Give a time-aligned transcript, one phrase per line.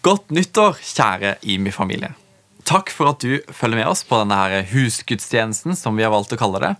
[0.00, 2.14] Godt nyttår, kjære IMI-familie.
[2.64, 6.38] Takk for at du følger med oss på denne husgudstjenesten, som vi har valgt å
[6.40, 6.70] kalle det.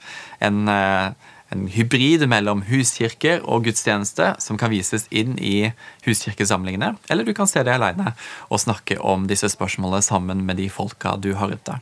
[0.40, 1.12] En, eh,
[1.52, 5.72] en hybrid mellom huskirker og gudstjeneste som kan vises inn i
[6.06, 6.96] huskirkesamlingene.
[7.10, 8.14] Eller du kan se det alene
[8.48, 11.80] og snakke om disse spørsmålene sammen med de folka du har rundt deg.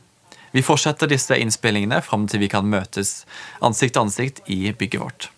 [0.51, 3.25] Vi fortsetter disse innspillingene fram til vi kan møtes
[3.61, 5.29] ansikt til ansikt i bygget vårt.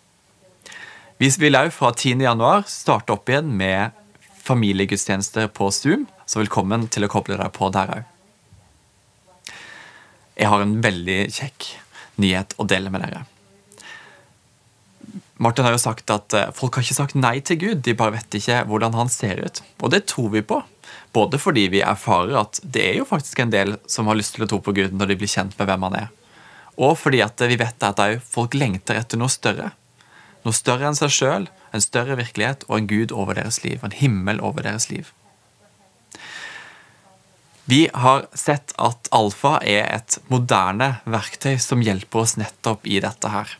[1.19, 2.23] Vi vil òg fra 10.
[2.23, 3.91] januar starte opp igjen med
[4.51, 8.07] familiegudstjenester på Zoom, så velkommen til å koble deg på der òg.
[10.35, 11.67] Jeg har en veldig kjekk
[12.19, 13.23] nyhet å dele med dere.
[15.41, 18.17] Martin har jo sagt at eh, folk har ikke sagt nei til Gud, de bare
[18.17, 19.61] vet ikke hvordan han ser ut.
[19.79, 20.59] Og det tror vi på.
[21.15, 24.45] Både fordi vi erfarer at det er jo faktisk en del som har lyst til
[24.45, 26.11] å tro på Gud når de blir kjent med hvem han er.
[26.81, 29.71] Og fordi at vi vet at folk lengter etter noe større.
[30.45, 33.81] Noe større enn seg sjøl, en større virkelighet og en Gud over deres liv.
[33.83, 35.11] En himmel over deres liv.
[37.69, 43.29] Vi har sett at alfa er et moderne verktøy som hjelper oss nettopp i dette
[43.31, 43.53] her.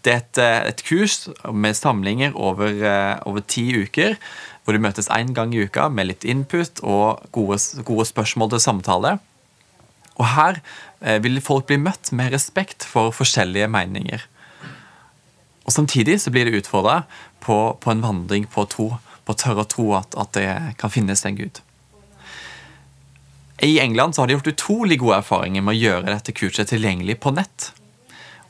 [0.00, 4.16] Det er et, eh, et kurs med samlinger over, eh, over, ti uker,
[4.64, 8.60] hvor du møtes én gang i uka med litt input og gode, gode spørsmål til
[8.60, 9.18] samtale.
[10.16, 10.62] Og her
[11.02, 14.24] eh, vil folk bli møtt med respekt for forskjellige meninger.
[15.70, 17.04] Og Samtidig så blir det utfordra
[17.38, 18.88] på, på, en vandring på tro,
[19.22, 20.48] på å tørre å tro at, at det
[20.80, 21.60] kan finnes en gud.
[23.62, 27.20] I England så har de gjort utrolig gode erfaringer med å gjøre dette kurset tilgjengelig
[27.22, 27.68] på nett.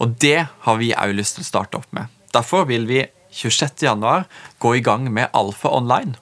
[0.00, 2.08] Og det har vi òg lyst til å starte opp med.
[2.32, 3.02] Derfor vil vi
[3.36, 4.24] 26.1
[4.64, 6.16] gå i gang med Alfa online.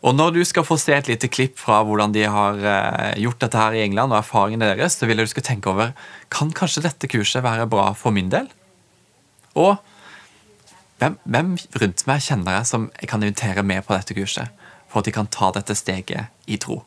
[0.00, 3.44] Og Når du skal få se et lite klipp fra hvordan de har eh, gjort
[3.44, 5.92] dette her i England, og erfaringene deres, så vil jeg du skal tenke over
[6.32, 8.48] kan kanskje dette kurset være bra for min del.
[9.54, 9.76] Og
[10.98, 14.48] hvem, hvem rundt meg kjenner jeg som jeg kan invitere med på dette kurset,
[14.88, 16.82] for at de kan ta dette steget i tro?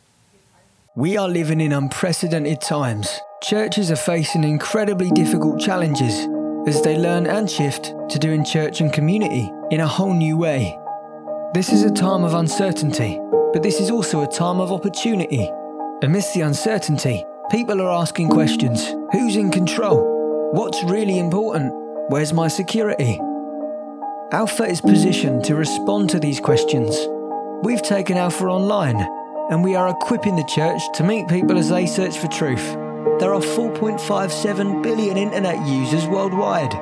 [0.98, 3.08] We are living in unprecedented times.
[3.44, 6.28] Churches are facing incredibly difficult challenges
[6.68, 10.78] as they learn and shift to doing church and community in a whole new way.
[11.54, 13.20] This is a time of uncertainty,
[13.54, 15.50] but this is also a time of opportunity.
[16.04, 20.04] Amidst the uncertainty, people are asking questions Who's in control?
[20.54, 21.81] What's really important?
[22.12, 23.22] Where's my security?
[24.34, 26.94] Alpha is positioned to respond to these questions.
[27.64, 29.00] We've taken Alpha online
[29.50, 32.66] and we are equipping the church to meet people as they search for truth.
[33.22, 36.74] There are 4.57 billion internet users worldwide.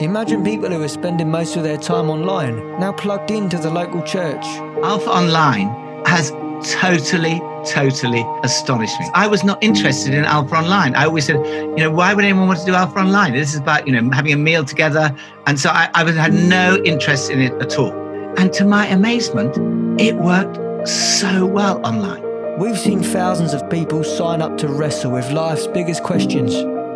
[0.00, 4.02] Imagine people who are spending most of their time online now plugged into the local
[4.02, 4.44] church.
[4.84, 6.30] Alpha Online has
[6.74, 7.40] totally,
[7.72, 9.08] totally astonished me.
[9.14, 10.94] I was not interested in Alpha Online.
[10.94, 13.32] I always said, you know, why would anyone want to do Alpha Online?
[13.32, 15.14] This is about, you know, having a meal together.
[15.46, 17.92] And so I, I had no interest in it at all.
[18.38, 19.56] And to my amazement,
[20.00, 22.22] it worked so well online.
[22.58, 26.54] We've seen thousands of people sign up to wrestle with life's biggest questions.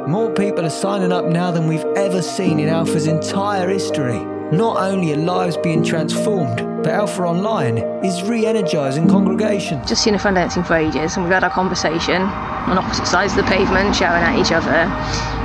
[0.08, 4.31] More people are signing up now than we've ever seen in Alpha's entire history.
[4.52, 9.88] Not only are lives being transformed, but Alpha Online is re energising congregations.
[9.88, 13.32] Just seen a friend dancing for ages, and we've had our conversation on opposite sides
[13.32, 14.68] of the pavement, shouting at each other.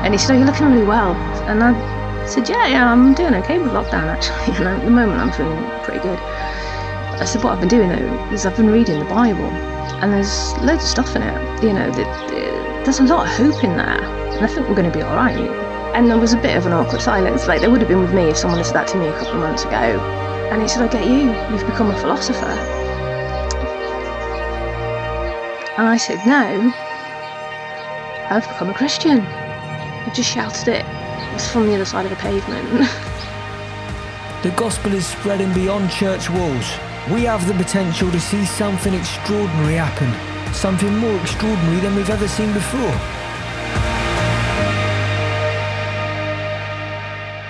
[0.04, 1.14] And he said, oh, You're looking really well.
[1.48, 4.58] And I said, Yeah, yeah, I'm doing okay with lockdown actually.
[4.66, 6.20] And at the moment, I'm feeling pretty good.
[6.20, 9.50] I said, what I've been doing though is I've been reading the Bible,
[10.04, 11.64] and there's loads of stuff in it.
[11.64, 14.92] You know, that, there's a lot of hope in there, and I think we're going
[14.92, 15.67] to be all right.
[15.98, 18.14] And there was a bit of an awkward silence, like there would have been with
[18.14, 20.00] me if someone had said that to me a couple of months ago.
[20.52, 22.46] And he said, I get you, you've become a philosopher.
[25.78, 26.72] And I said, No,
[28.30, 29.22] I've become a Christian.
[29.22, 30.86] I just shouted it.
[30.86, 32.70] It was from the other side of the pavement.
[34.44, 36.78] the gospel is spreading beyond church walls
[37.12, 40.12] we have the potential to see something extraordinary happen,
[40.54, 43.27] something more extraordinary than we've ever seen before.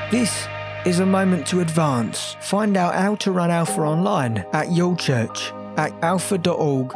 [0.09, 0.47] This
[0.85, 2.37] is a moment to advance.
[2.39, 6.93] Find out how to run Alpha online at your church at alpha.org.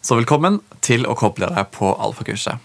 [0.00, 2.56] Så velkommen til å koble deg på alfakurset.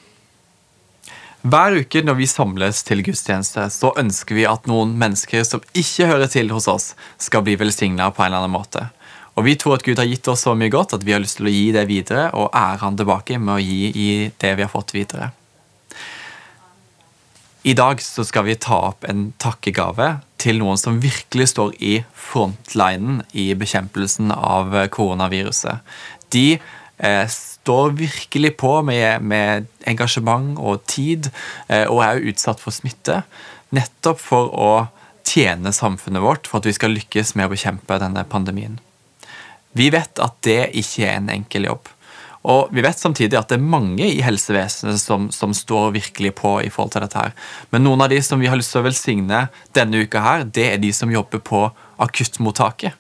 [1.44, 6.08] Hver uke når vi samles til gudstjeneste, så ønsker vi at noen mennesker som ikke
[6.08, 8.88] hører til hos oss, skal bli velsigna på en eller annen måte.
[9.40, 11.40] Og Vi tror at Gud har gitt oss så mye godt at vi har lyst
[11.40, 14.66] til å gi det videre og ære Han tilbake med å gi i det vi
[14.66, 15.32] har fått videre.
[17.64, 20.10] I dag så skal vi ta opp en takkegave
[20.40, 25.84] til noen som virkelig står i frontlinen i bekjempelsen av koronaviruset.
[26.32, 31.32] De eh, står virkelig på med, med engasjement og tid,
[31.68, 33.22] eh, og er jo utsatt for smitte.
[33.76, 34.72] Nettopp for å
[35.28, 38.80] tjene samfunnet vårt for at vi skal lykkes med å bekjempe denne pandemien.
[39.78, 41.90] Vi vet at det ikke er en enkel jobb.
[42.50, 46.56] Og vi vet samtidig at det er mange i helsevesenet som, som, står virkelig på
[46.64, 47.36] i forhold til dette her.
[47.74, 49.44] Men noen av de som vi har lyst til å velsigne
[49.76, 51.68] denne uka her, det er de som jobber på
[52.00, 52.96] akuttmottaket.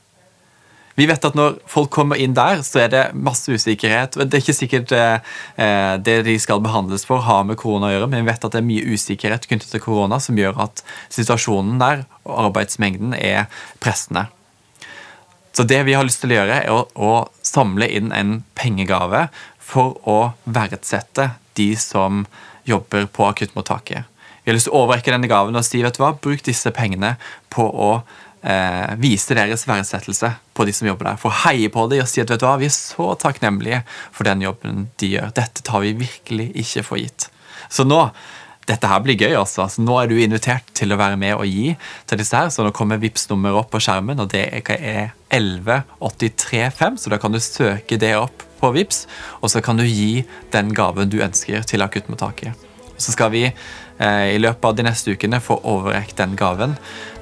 [1.00, 4.18] Vi vet at når folk kommer inn der, så er det masse usikkerhet.
[4.20, 8.10] Det er ikke sikkert eh, det de skal behandles for, har med korona å gjøre,
[8.12, 11.80] men vi vet at det er mye usikkerhet knyttet til korona som gjør at situasjonen
[11.80, 13.48] der og arbeidsmengden er
[13.80, 14.28] pressende.
[15.60, 19.26] Så det vi har lyst til å gjøre, er å, å samle inn en pengegave
[19.60, 21.26] for å verdsette
[21.60, 22.22] de som
[22.64, 24.08] jobber på akuttmottaket.
[24.40, 26.72] Vi har lyst til å overrekke denne gaven og si vet du hva, bruk disse
[26.72, 27.18] pengene
[27.52, 27.90] på å
[28.40, 31.20] eh, vise deres verdsettelse på de som jobber der.
[31.20, 33.82] For å heie på dem og si at vet du hva, vi er så takknemlige
[34.06, 35.36] for den jobben de gjør.
[35.44, 37.28] Dette tar vi virkelig ikke for gitt.
[37.68, 38.06] Så nå
[38.70, 39.34] dette her blir gøy.
[39.40, 39.66] altså.
[39.70, 41.76] Så nå er du invitert til å være med og gi
[42.10, 42.50] til disse her.
[42.54, 44.62] Så nå kommer vips nummeret opp på skjermen, og det er
[45.34, 47.02] 11835.
[47.02, 49.06] Så da kan du søke det opp på Vips,
[49.40, 52.68] og så kan du gi den gaven du ønsker til akuttmottaket.
[53.00, 56.76] Så skal vi eh, i løpet av de neste ukene få overrekt den gaven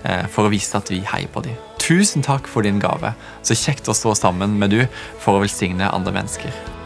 [0.04, 1.60] eh, for å vise at vi heier på dem.
[1.78, 3.14] Tusen takk for din gave.
[3.46, 4.82] Så kjekt å stå sammen med du
[5.22, 6.77] for å velsigne andre mennesker.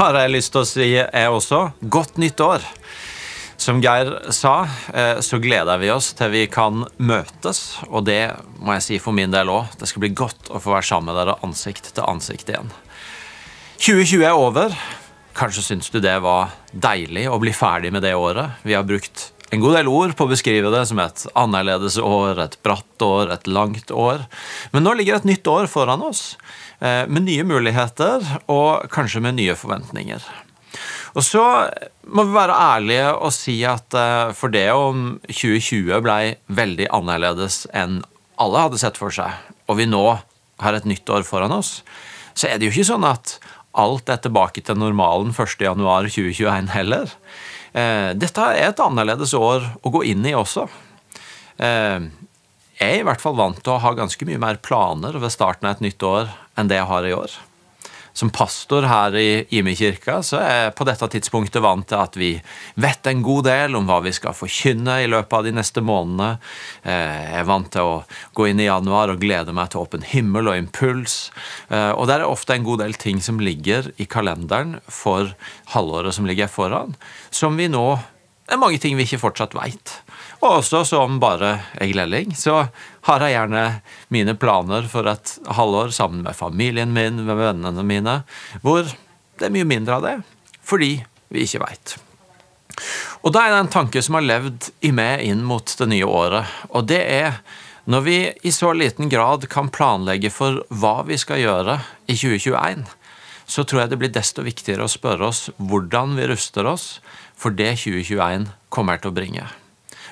[0.00, 1.58] Har jeg lyst til å si, jeg også,
[1.92, 2.64] godt nytt år.
[3.60, 4.62] Som Geir sa,
[4.94, 7.76] eh, så gleder vi oss til vi kan møtes.
[7.90, 9.74] Og det må jeg si for min del òg.
[9.76, 12.72] Det skal bli godt å få være sammen med dere ansikt til ansikt igjen.
[13.76, 14.72] 2020 er over.
[15.36, 18.56] Kanskje syns du det var deilig å bli ferdig med det året.
[18.64, 22.38] Vi har brukt en god del ord på å beskrive det som et annerledes år,
[22.38, 24.22] et bratt år, et langt år.
[24.74, 26.36] Men nå ligger et nytt år foran oss.
[26.78, 30.22] Eh, med nye muligheter og kanskje med nye forventninger.
[31.18, 31.42] Og så
[32.06, 37.64] må vi være ærlige og si at eh, for det om 2020 blei veldig annerledes
[37.74, 38.00] enn
[38.40, 39.34] alle hadde sett for seg,
[39.68, 40.04] og vi nå
[40.60, 41.80] har et nytt år foran oss,
[42.32, 43.36] så er det jo ikke sånn at
[43.80, 47.12] alt er tilbake til normalen 1.1.2021 heller.
[47.72, 50.68] Eh, dette er et annerledes år å gå inn i også
[52.80, 55.68] jeg er i hvert fall vant til å ha ganske mye mer planer ved starten
[55.68, 57.34] av et nytt år enn det jeg har i år.
[58.12, 59.28] Som pastor her i
[59.58, 62.30] Imi-kirka så er jeg på dette tidspunktet vant til at vi
[62.80, 66.30] vet en god del om hva vi skal forkynne i løpet av de neste månedene.
[66.82, 67.96] Eh, jeg er vant til å
[68.36, 71.18] gå inn i januar og glede meg til åpen himmel og impuls.
[71.70, 75.34] Eh, og der er ofte en god del ting som ligger i kalenderen for
[75.74, 76.96] halvåret som ligger foran,
[77.30, 77.86] som vi nå
[78.50, 79.92] det er mange ting vi ikke fortsatt veit.
[80.40, 82.62] Og også som bare Egil Elling, så
[83.06, 83.64] har jeg gjerne
[84.08, 88.20] mine planer for et halvår sammen med familien min, med vennene mine,
[88.64, 90.14] hvor det er mye mindre av det,
[90.64, 90.94] fordi
[91.28, 91.96] vi ikke veit.
[93.20, 96.08] Og da er det en tanke som har levd i meg inn mot det nye
[96.08, 97.42] året, og det er
[97.90, 102.84] når vi i så liten grad kan planlegge for hva vi skal gjøre i 2021,
[103.50, 107.00] så tror jeg det blir desto viktigere å spørre oss hvordan vi ruster oss
[107.40, 109.48] for det 2021 kommer til å bringe.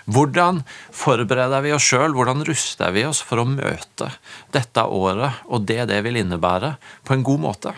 [0.08, 0.62] Hvordan
[0.96, 4.10] forbereder vi oss sjøl, hvordan ruster vi oss for å møte
[4.54, 6.74] dette året og det det vil innebære,
[7.04, 7.74] på en god måte?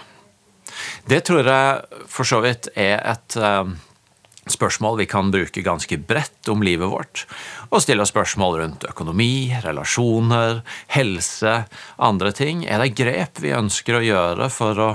[1.10, 3.66] Det tror jeg for så vidt er et uh,
[4.50, 7.24] spørsmål vi kan bruke ganske bredt om livet vårt.
[7.70, 10.62] Og stille spørsmål rundt økonomi, relasjoner,
[10.94, 11.56] helse,
[11.98, 12.62] andre ting.
[12.66, 14.92] Er det grep vi ønsker å gjøre for å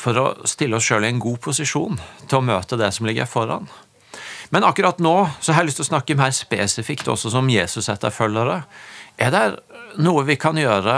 [0.00, 3.28] for å stille oss sjøl i en god posisjon til å møte det som ligger
[3.28, 3.68] foran.
[4.50, 8.62] Men akkurat nå så har jeg lyst til å snakke mer spesifikt også som Jesus-etterfølgere.
[9.20, 9.44] Er det
[10.02, 10.96] noe vi kan gjøre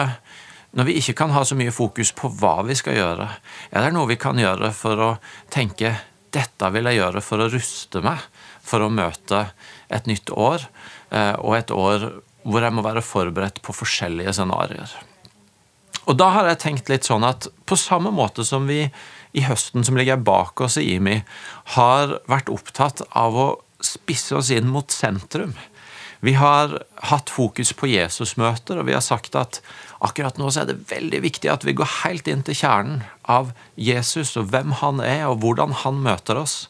[0.73, 3.29] når vi ikke kan ha så mye fokus på hva vi skal gjøre?
[3.77, 5.11] Er det noe vi kan gjøre for å
[5.53, 5.99] tenke
[6.33, 8.25] dette vil jeg gjøre for å ruste meg
[8.65, 9.45] for å møte
[9.93, 10.65] et nytt år,
[11.13, 12.07] eh, og et år
[12.49, 14.95] hvor jeg må være forberedt på forskjellige scenarioer?
[16.09, 18.87] Og da har jeg tenkt litt sånn at på samme måte som vi
[19.33, 21.23] i høsten som ligger bak oss i IMI,
[21.77, 23.49] har vært opptatt av å
[23.83, 25.55] spisse oss inn mot sentrum.
[26.23, 26.77] Vi har
[27.11, 29.59] hatt fokus på Jesusmøter, og vi har sagt at
[30.07, 34.37] akkurat nå er det veldig viktig at vi går helt inn til kjernen av Jesus
[34.39, 36.69] og hvem han er, og hvordan han møter oss.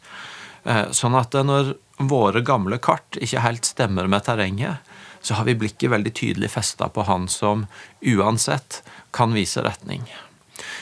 [0.64, 1.74] Eh, sånn at når
[2.08, 4.80] våre gamle kart ikke helt stemmer med terrenget,
[5.20, 7.66] så har vi blikket veldig tydelig festa på han som
[8.00, 8.80] uansett
[9.12, 10.08] kan vise retning.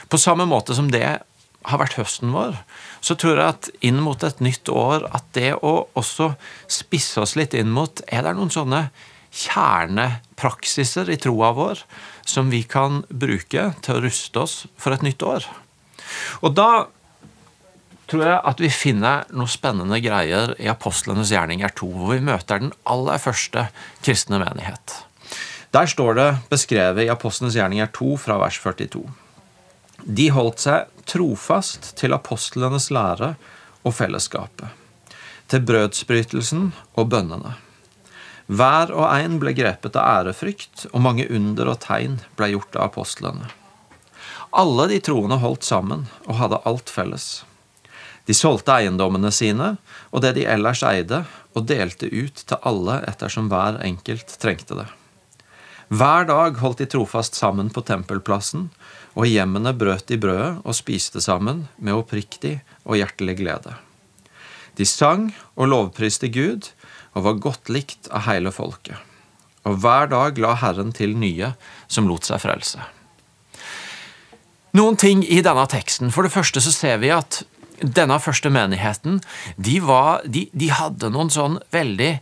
[0.09, 1.19] På samme måte som det
[1.69, 2.57] har vært høsten vår,
[3.05, 6.33] så tror jeg at inn mot et nytt år at det å også
[6.71, 8.87] spisse oss litt inn mot Er det noen sånne
[9.31, 11.83] kjernepraksiser i troa vår
[12.27, 15.47] som vi kan bruke til å ruste oss for et nytt år?
[16.41, 16.89] Og da
[18.11, 22.65] tror jeg at vi finner noen spennende greier i Apostlenes gjerninger 2, hvor vi møter
[22.65, 23.69] den aller første
[24.03, 24.97] kristne menighet.
[25.71, 29.05] Der står det beskrevet i Apostlenes gjerninger 2 fra vers 42.
[30.05, 33.35] De holdt seg trofast til apostlenes lære
[33.85, 34.69] og fellesskapet,
[35.51, 37.57] til brødsbrytelsen og bønnene.
[38.51, 42.89] Hver og en ble grepet av ærefrykt, og mange under og tegn ble gjort av
[42.89, 43.51] apostlene.
[44.51, 47.29] Alle de troende holdt sammen og hadde alt felles.
[48.27, 49.77] De solgte eiendommene sine
[50.11, 51.23] og det de ellers eide,
[51.55, 54.87] og delte ut til alle ettersom hver enkelt trengte det.
[55.91, 58.69] Hver dag holdt de trofast sammen på tempelplassen
[59.19, 63.73] og hjemmene brøt de brødet og spiste sammen med oppriktig og hjertelig glede.
[64.79, 66.69] De sang og lovpriste Gud
[67.19, 68.95] og var godt likt av hele folket.
[69.67, 71.51] Og hver dag la Herren til nye
[71.91, 72.87] som lot seg frelse.
[74.79, 76.15] Noen ting i denne teksten.
[76.15, 77.43] For det første så ser vi at
[77.83, 79.19] denne første menigheten
[79.59, 82.13] de, var, de, de hadde noen sånn veldig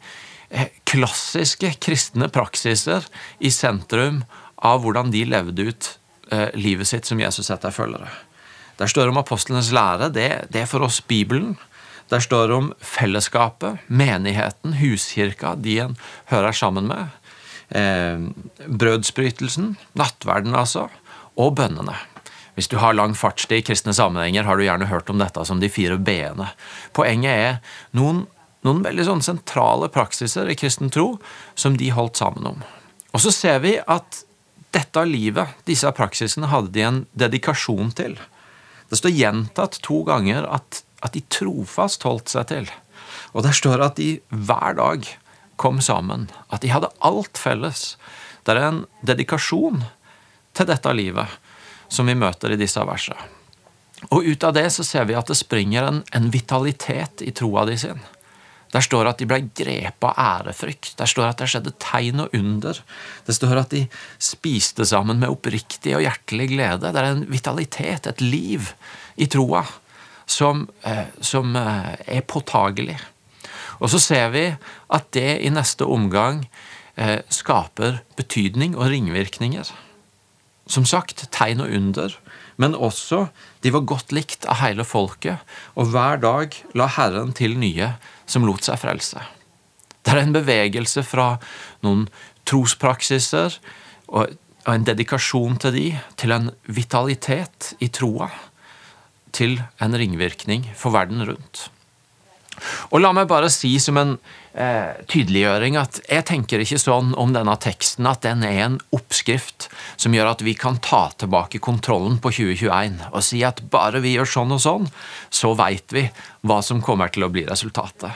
[0.88, 3.04] klassiske kristne praksiser
[3.38, 4.22] i sentrum
[4.56, 5.90] av hvordan de levde ut
[6.32, 8.08] eh, livet sitt som Jesus etterfølgere.
[8.78, 10.10] Der står det om apostlenes lære.
[10.14, 11.56] Det, det, er for oss Bibelen.
[12.08, 15.98] Der står det om fellesskapet, menigheten, huskirka, de en
[16.30, 17.10] hører sammen med.
[17.68, 18.22] Eh,
[18.66, 20.86] brødsbrytelsen, nattverden altså,
[21.36, 21.98] og bønnene.
[22.58, 25.60] Hvis du har lang fartstid i kristne sammenhenger, har du gjerne hørt om dette som
[25.62, 26.48] de fire b-ene.
[26.96, 28.24] Poenget er noen,
[28.66, 31.12] noen veldig sånn sentrale praksiser i kristen tro
[31.58, 32.64] som de holdt sammen om.
[33.14, 34.24] Og så ser vi at
[34.74, 38.18] dette livet, disse praksisene, hadde de en dedikasjon til.
[38.90, 42.68] Det står gjentatt to ganger at, at de trofast holdt seg til.
[43.32, 45.08] Og der står at de hver dag
[45.60, 46.28] kom sammen.
[46.52, 47.96] At de hadde alt felles.
[48.44, 49.82] Det er en dedikasjon
[50.56, 51.38] til dette livet
[51.88, 53.18] som vi møter i disse versene.
[54.14, 57.64] Og ut av det så ser vi at det springer en, en vitalitet i troa
[57.66, 57.98] di sin.
[58.74, 60.92] Der står det at de ble grepet av ærefrykt.
[60.98, 62.80] Der står det at det skjedde tegn og under.
[63.26, 63.86] Det står at de
[64.20, 66.92] spiste sammen med oppriktig og hjertelig glede.
[66.92, 68.72] Det er en vitalitet, et liv,
[69.18, 69.64] i troa
[70.28, 72.98] som, eh, som eh, er påtagelig.
[73.80, 74.44] Og så ser vi
[74.94, 76.44] at det i neste omgang
[76.96, 79.72] eh, skaper betydning og ringvirkninger.
[80.68, 82.12] Som sagt, tegn og under,
[82.60, 83.28] men også
[83.64, 85.40] de var godt likt av hele folket,
[85.78, 87.94] og hver dag la Herren til nye
[88.28, 89.22] som lot seg frelse.
[90.04, 91.34] Det er en bevegelse fra
[91.84, 92.06] noen
[92.48, 93.58] trospraksiser
[94.08, 94.36] og
[94.68, 95.88] en dedikasjon til de,
[96.20, 98.28] til en vitalitet i troa,
[99.32, 101.68] til en ringvirkning for verden rundt.
[102.92, 104.16] Og la meg bare si som en
[104.58, 109.68] eh, tydeliggjøring at jeg tenker ikke sånn om denne teksten at den er en oppskrift
[109.96, 114.16] som gjør at vi kan ta tilbake kontrollen på 2021 og si at bare vi
[114.16, 114.90] gjør sånn og sånn,
[115.30, 116.08] så veit vi
[116.46, 118.14] hva som kommer til å bli resultatet.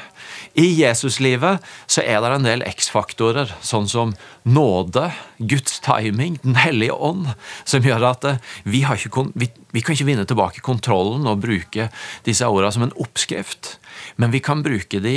[0.59, 5.09] I Jesuslivet så er det en del X-faktorer, sånn som nåde,
[5.39, 7.33] Guds timing, Den hellige ånd,
[7.65, 11.89] som gjør at eh, vi, ikke, vi, vi kan ikke vinne tilbake kontrollen og bruke
[12.27, 13.77] disse ordene som en oppskrift,
[14.17, 15.17] men vi kan bruke de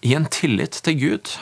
[0.00, 1.32] i en tillit til Gud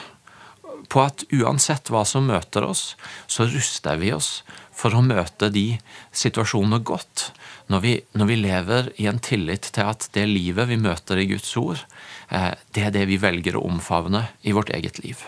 [0.88, 2.94] på at uansett hva som møter oss,
[3.28, 4.42] så ruster vi oss
[4.78, 5.78] for å møte de
[6.16, 7.30] situasjonene godt.
[7.68, 11.26] Når vi, når vi lever i en tillit til at det livet vi møter i
[11.28, 11.82] Guds ord,
[12.30, 15.20] eh, det er det vi velger å omfavne i vårt eget liv.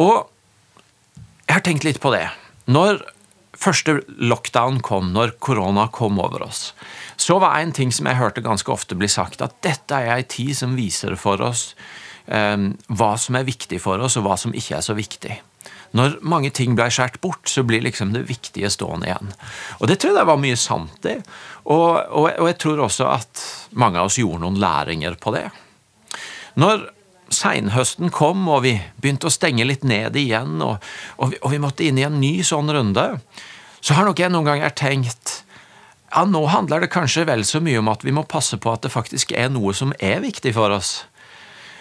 [0.00, 0.24] Og
[1.46, 2.26] jeg har tenkt litt på det.
[2.66, 3.02] Når
[3.58, 6.70] første lockdown kom, når korona kom over oss,
[7.16, 10.26] så var en ting som jeg hørte ganske ofte bli sagt, at dette er ei
[10.28, 11.70] tid som viser for oss
[12.26, 15.38] um, hva som er viktig for oss, og hva som ikke er så viktig.
[15.96, 19.30] Når mange ting ble skåret bort, så blir liksom det viktige stående igjen.
[19.80, 21.16] Og det tror jeg var mye sant i,
[21.64, 23.46] og, og, og jeg tror også at
[23.78, 25.46] mange av oss gjorde noen læringer på det.
[26.60, 26.84] Når
[27.32, 30.82] seinhøsten kom, og vi begynte å stenge litt ned igjen, og,
[31.16, 33.08] og, vi, og, vi, måtte inn i en ny sånn runde,
[33.80, 35.42] så har nok jeg noen ganger tenkt
[36.16, 38.86] ja, nå handler det kanskje vel så mye om at vi må passe på at
[38.86, 41.00] det faktisk er noe som er viktig for oss.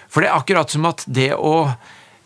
[0.10, 1.70] For det er akkurat som at det å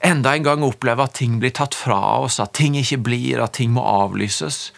[0.06, 3.58] enda en gang oppleve at ting blir tatt fra oss, at ting ikke blir, at
[3.60, 4.72] ting må avlyses,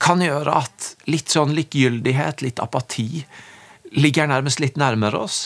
[0.00, 3.24] kan gjøre at litt sånn likegyldighet, litt apati,
[3.90, 5.40] ligger nærmest litt nærmere oss.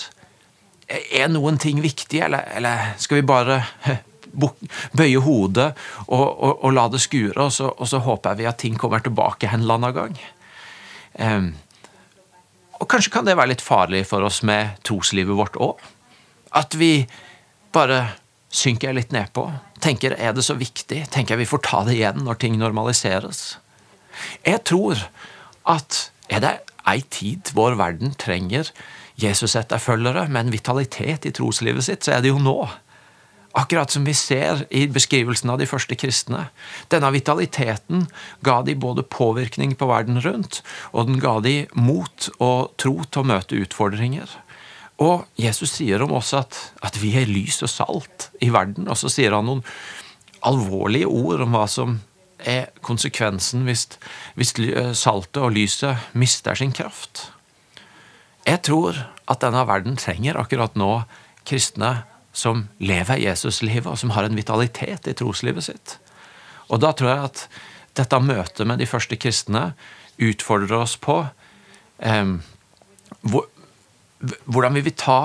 [0.95, 3.61] Er noen ting viktig, eller, eller skal vi bare
[4.99, 5.69] bøye hodet
[6.07, 9.03] og, og, og, la det skure, og så, og så, håper vi at ting kommer
[9.03, 10.17] tilbake en eller annen gang?
[11.15, 11.53] Um,
[12.81, 15.83] og kanskje kan det være litt farlig for oss med troslivet vårt òg?
[16.55, 17.07] At vi
[17.75, 18.01] bare
[18.55, 19.47] synker litt nedpå.
[19.83, 21.05] Tenker er det så viktig?
[21.15, 23.57] Tenker vi får ta det igjen når ting normaliseres?
[24.47, 25.07] Jeg tror
[25.71, 26.53] at er det
[26.89, 28.71] ei tid vår verden trenger
[29.21, 32.59] Jesus-etterfølgere med en vitalitet i troslivet sitt, så er det jo nå.
[33.55, 36.49] Akkurat som vi ser i beskrivelsen av de første kristne.
[36.91, 38.09] Denne vitaliteten
[38.43, 43.23] ga de både påvirkning på verden rundt, og den ga de mot og tro til
[43.23, 44.27] å møte utfordringer.
[45.03, 48.99] Og Jesus sier om oss at, at vi er lys og salt i verden, og
[48.99, 49.63] så sier han noen
[50.45, 52.01] alvorlige ord om hva som
[52.45, 53.87] er konsekvensen hvis,
[54.35, 54.53] hvis
[54.99, 57.29] saltet og lyset mister sin kraft.
[58.55, 61.03] Jeg tror at denne verden trenger akkurat nå
[61.49, 65.97] kristne som lever Jesuslivet, og som har en vitalitet i troslivet sitt.
[66.71, 67.43] Og da tror jeg at
[67.99, 69.73] dette møtet med de første kristne
[70.23, 71.21] utfordrer oss på
[72.03, 72.35] eh,
[73.27, 73.49] hvor,
[74.47, 75.19] hvordan vi vil ta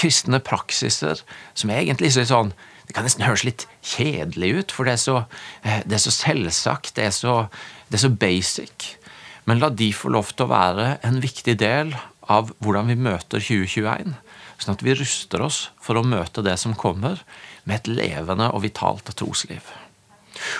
[0.00, 1.20] kristne praksiser
[1.54, 2.54] som er egentlig sånn
[2.88, 5.18] Det kan nesten høres litt kjedelig ut, for det er så,
[5.62, 7.34] eh, det er så selvsagt, det er så,
[7.88, 8.88] det er så basic.
[9.46, 11.94] Men la de få lov til å være en viktig del
[12.30, 14.14] av hvordan vi møter 2021
[14.62, 17.22] sånn at vi ruster oss for å møte det som kommer,
[17.64, 19.62] med et levende og vitalt trosliv.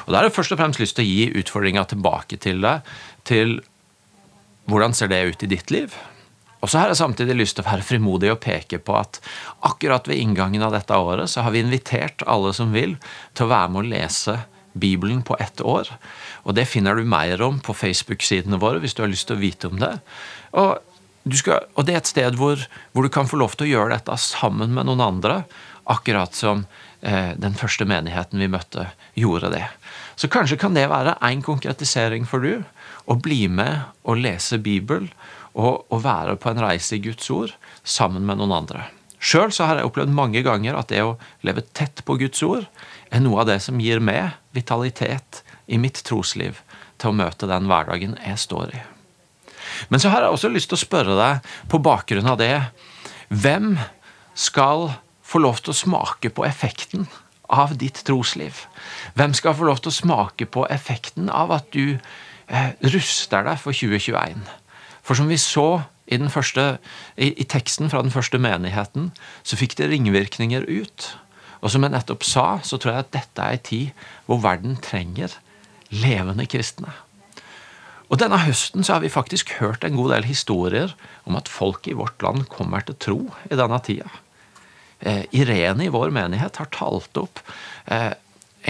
[0.07, 2.87] Og Da har jeg først og fremst lyst til å gi utfordringa tilbake til deg,
[3.25, 3.61] til
[4.71, 5.95] hvordan ser det ut i ditt liv?
[6.63, 9.19] Og så har jeg samtidig lyst til å være frimodig og peke på at
[9.67, 12.95] akkurat ved inngangen av dette året så har vi invitert alle som vil,
[13.35, 14.37] til å være med å lese
[14.79, 15.91] Bibelen på ett år.
[16.47, 19.43] Og det finner du mer om på Facebook-sidene våre hvis du har lyst til å
[19.43, 19.97] vite om det.
[20.55, 20.79] Og
[21.39, 22.63] skal, og det er et sted hvor,
[22.93, 25.43] hvor, du kan få lov til å gjøre dette sammen med noen andre,
[25.91, 26.65] akkurat som
[27.01, 29.67] eh, den første menigheten vi møtte, gjorde det.
[30.19, 32.65] Så kanskje kan det være en konkretisering for du,
[33.07, 35.09] å bli med og lese Bibel
[35.53, 38.87] og, og være på en reise i Guds ord sammen med noen andre.
[39.23, 42.67] Sjøl har jeg opplevd mange ganger at det å leve tett på Guds ord
[43.15, 46.59] er noe av det som gir meg vitalitet i mitt trosliv
[46.99, 48.83] til å møte den hverdagen jeg står i.
[49.89, 52.55] Men så har jeg også lyst til å spørre deg, på bakgrunn av det
[53.33, 53.77] Hvem
[54.35, 54.91] skal
[55.25, 57.07] få lov til å smake på effekten
[57.53, 58.67] av ditt trosliv?
[59.17, 63.61] Hvem skal få lov til å smake på effekten av at du eh, ruster deg
[63.63, 64.45] for 2021?
[65.03, 66.67] For som vi så i, første,
[67.17, 69.11] i, i, teksten fra den første menigheten,
[69.43, 71.09] så fikk det ringvirkninger ut.
[71.63, 74.77] Og som jeg nettopp sa, så tror jeg at dette er en tid hvor verden
[74.83, 75.39] trenger
[75.93, 76.93] levende kristne.
[78.11, 80.97] Og Denne høsten så har vi faktisk hørt en god del historier
[81.29, 84.11] om at folk i vårt land kommer til tro i denne tida.
[85.01, 87.41] Eh, Irene i vår menighet har talt opp
[87.87, 88.13] eh,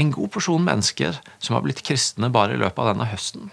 [0.01, 3.51] en god porsjon mennesker som har blitt kristne bare i løpet av denne høsten.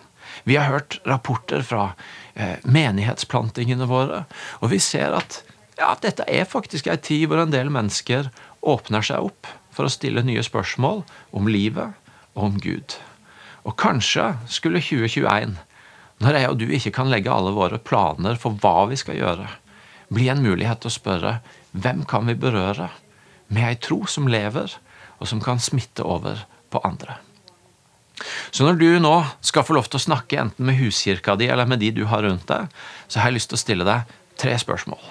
[0.48, 1.92] Vi har hørt rapporter fra
[2.36, 4.24] eh, menighetsplantingene våre,
[4.64, 5.42] og vi ser at
[5.80, 8.30] ja, dette er faktisk ei tid hvor en del mennesker
[8.68, 11.04] åpner seg opp for å stille nye spørsmål
[11.36, 11.96] om livet
[12.36, 12.96] og om Gud.
[13.68, 15.58] Og kanskje skulle 2021
[16.20, 19.48] når jeg og du ikke kan legge alle våre planer for hva vi skal gjøre,
[20.12, 21.34] blir en mulighet til å spørre
[21.72, 22.90] hvem kan vi berøre
[23.50, 24.74] med ei tro som lever,
[25.20, 27.18] og som kan smitte over på andre.
[28.52, 29.14] Så når du nå
[29.46, 32.24] skal få lov til å snakke enten med huskirka di eller med de du har
[32.26, 32.68] rundt deg,
[33.08, 35.02] så har jeg lyst til å stille deg tre spørsmål.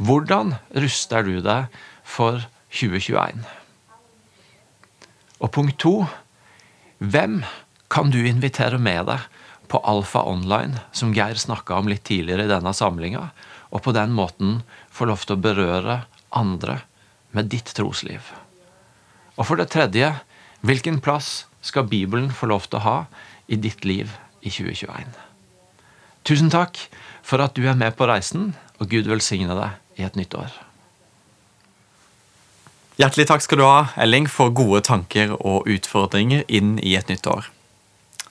[0.00, 1.68] Hvordan ruster du deg
[2.08, 2.40] for
[2.72, 3.44] 2021?
[5.40, 5.94] Og punkt to
[7.00, 7.40] hvem
[7.92, 9.28] kan du invitere med deg
[9.70, 13.28] på Alfa Online, som Geir snakka om litt tidligere i denne samlinga,
[13.70, 16.00] og på den måten få lov til å berøre
[16.34, 16.80] andre
[17.36, 18.32] med ditt trosliv.
[19.38, 20.10] Og for det tredje,
[20.66, 22.96] hvilken plass skal Bibelen få lov til å ha
[23.46, 24.10] i ditt liv
[24.42, 25.14] i 2021?
[26.26, 26.76] Tusen takk
[27.22, 30.50] for at du er med på reisen, og Gud velsigne deg i et nytt år.
[33.00, 37.24] Hjertelig takk skal du ha, Elling, for gode tanker og utfordringer inn i et nytt
[37.30, 37.48] år.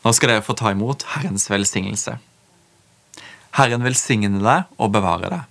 [0.04, 2.18] Nå skal dere få ta imot Herrens velsignelse.
[3.58, 5.48] Herren velsigne deg og bevare deg.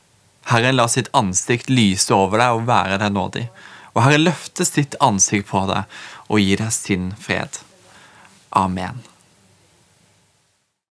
[0.49, 3.45] Herren la sitt ansikt lyse over deg og være deg nådig.
[3.95, 7.61] Og Herren løfte sitt ansikt på deg og gi deg sin fred.
[8.57, 9.03] Amen.